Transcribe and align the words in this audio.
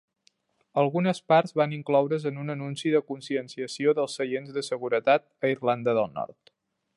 Algunes 0.83 1.19
parts 1.33 1.53
van 1.59 1.75
incloure's 1.77 2.25
en 2.31 2.39
un 2.45 2.49
anunci 2.53 2.93
de 2.95 3.01
conscienciació 3.11 3.93
dels 4.01 4.17
seients 4.21 4.57
de 4.57 4.65
seguretat 4.71 5.29
a 5.47 5.53
Irlanda 5.57 5.97
del 6.01 6.11
Nord. 6.19 6.53